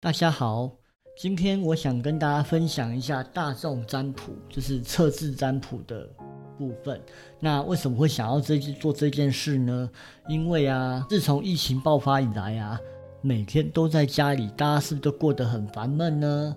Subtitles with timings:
[0.00, 0.70] 大家好，
[1.16, 6.08] 今天我想跟大家分享一下大众占卜，就是测字占卜的
[6.56, 7.00] 部分。
[7.40, 9.90] 那为什么会想要这做这件事呢？
[10.28, 12.78] 因为啊，自从疫情爆发以来啊，
[13.22, 16.54] 每天都在家里，大家是不是都过得很烦闷呢？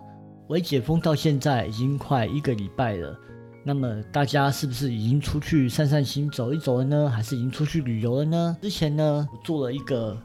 [0.49, 3.17] 微解封到现在已经快一个礼拜了，
[3.63, 7.09] 那么大家是不是已经出去散散心、走一走了呢？
[7.09, 8.57] 还是已经出去旅游了呢？
[8.61, 10.15] 之前呢，我做了一个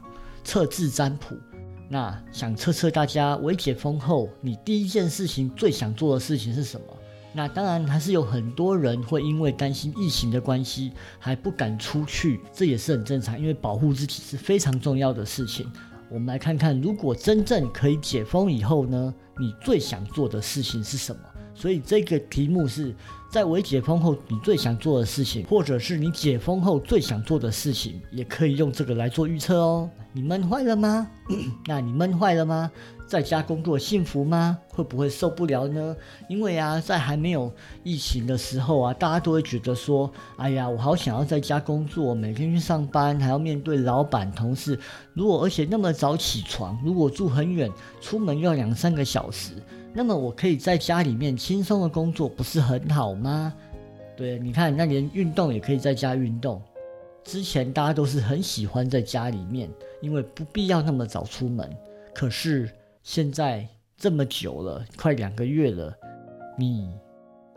[0.43, 1.35] 测字占卜。
[1.89, 6.85] 那想测测大家，微解封后，你第一件事情最想做的事情是什么？
[7.33, 15.71] 那当然还是有很多人会因为担心疫情的关系，还不敢出去，这也是很正常，因为保护自己是非常重要的事情。
[16.09, 21.21] 我们来看看，如果真正可以解封以后呢，你最想做的事情是什么？
[21.57, 22.95] 所以这个题目是
[23.31, 29.89] 在微解封后你最想做的事情，或者是你解封后最想做的事情，也可以用这个来做预测哦。
[30.13, 31.07] 你闷坏了吗？
[31.65, 32.71] 那你闷坏了吗？
[33.07, 34.57] 在家工作幸福吗？
[34.69, 35.95] 会不会受不了呢？
[36.29, 37.51] 因为啊，在还没有
[37.83, 44.77] 疫情的时候啊，大家都会觉得说，哎呀，我好想要在家工作，每天去上班，还要面对老板、同事。
[45.13, 49.53] 如果而且那么早起床，如果住很远，出门要两三个小时。
[49.97, 53.51] 那么我可以在家里面轻松的工作，不是很好吗？
[54.15, 56.61] 对，你看，那连运动也可以在家运动。
[57.23, 59.67] 之前大家都是很喜欢在家里面，
[59.99, 61.67] 因为不必要那么早出门。
[62.13, 62.69] 可是
[63.01, 65.91] 现在这么久了，快两个月了，
[66.59, 66.91] 你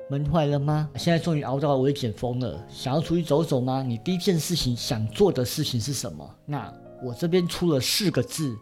[0.08, 0.88] 闷坏了吗？
[0.96, 3.82] 现在终于熬到微解封了，想要出去走走吗？
[3.82, 6.34] 你第一件事情想做的事情是什么？
[6.46, 6.72] 那
[7.04, 8.56] 我这边出了四个字。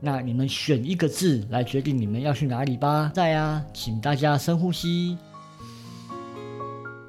[0.00, 3.10] 那你们选一个字来决定你们要去哪里吧。
[3.14, 5.18] 在啊，请大家深呼吸，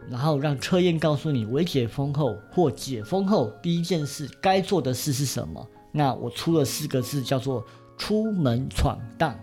[0.09, 5.65] 然后让测验告诉你，未解封后或解封后第一件事该做的事是什么。
[5.91, 7.65] 那我出了四个字，叫做
[7.97, 9.33] 出门闯荡。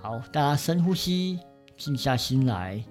[0.00, 1.38] 好，大家深呼吸，
[1.76, 2.82] 静下心来，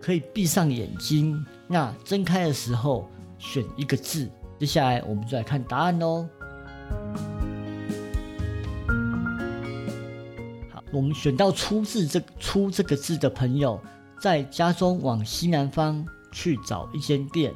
[0.00, 1.44] 可以闭上眼睛。
[1.66, 4.30] 那睁开的时候选一个字。
[4.60, 6.28] 接下来我们就来看答案哦。
[10.92, 13.80] 我们选到“出”字这“出”这个字的朋友，
[14.20, 17.52] 在家中往西南方去找一间店，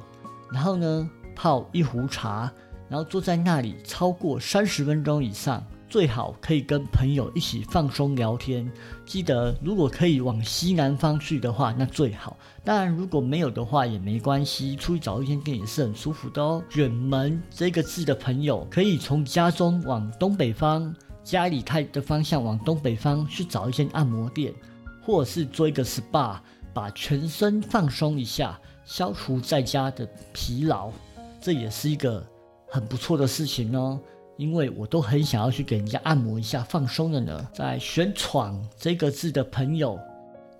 [0.50, 2.50] 然后呢泡一壶茶，
[2.88, 8.66] 然后坐在那里超过三十分钟以上，最好可以跟朋友一起放松聊天。
[9.04, 12.38] 记得，如果可以往西南方去的话，那最好。
[12.64, 16.64] 当然，如果没有的话也没关系，出去找一间店也是很舒服的哦。
[16.70, 20.94] 选门这个字的朋友，可以从家中往东北方。
[21.26, 24.54] 家里看的方向往东北方去找一间按摩店，
[25.02, 26.38] 或是做一个 SPA，
[26.72, 30.92] 把全身放松一下，消除在家的疲劳，
[31.40, 32.24] 这也是一个
[32.68, 33.98] 很不错的事情哦。
[34.36, 37.48] 因为我都很想要去给人家按摩一下，放松的呢。
[37.52, 39.98] 在选“闯”这个字的朋友，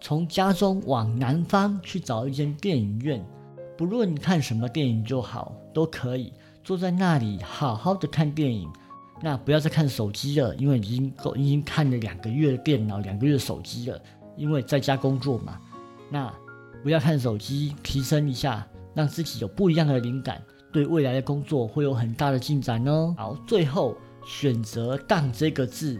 [0.00, 3.24] 从家中往南方去找一间电影院，
[3.76, 6.32] 不论看什么电影就好，都可以
[6.64, 8.68] 坐在那里好好的看电影。
[9.22, 14.00] 那不要再看手机了，因为已经够已经看了两个月的电脑，两个月的手机了。
[14.36, 15.58] 因为在家工作嘛，
[16.10, 16.30] 那
[16.82, 23.14] 不要看手机，提升一下，让自己有不一样的灵感，对未来的工作会有很大的进展哦。
[23.16, 23.96] 好，最后
[24.26, 25.98] 选择“荡”这个字，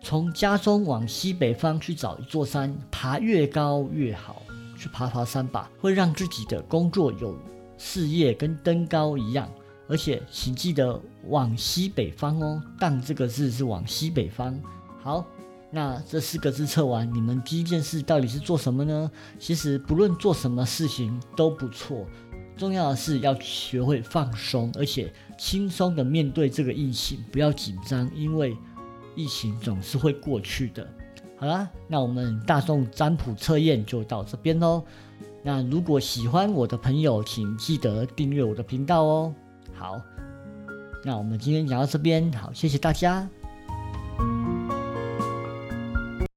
[0.00, 4.40] 从家中往西北方去找一座山，爬越高越好，
[4.78, 7.36] 去爬爬山吧，会让自己的工作有
[7.76, 9.46] 事业跟登高一样。
[9.88, 14.60] 而且请记得往西北方哦，荡这个字是往西北方。
[15.02, 15.24] 好，
[15.70, 19.10] 那这四个字测完，你们第一件事到底是做什么呢？
[19.38, 22.06] 其实不论做什么事情都不错，
[22.56, 28.56] 重要的是要学会放松，而且轻松的面对这个疫情，不要紧张，因为
[29.16, 30.86] 疫情总是会过去的。
[31.38, 34.82] 好啦，那我们大众占卜测验就到这边喽。
[35.42, 39.34] 那如果喜欢我的朋友，请记得订阅我的频道哦。
[39.78, 40.02] 好，
[41.04, 43.28] 那我们今天讲到这边，好，谢谢大家。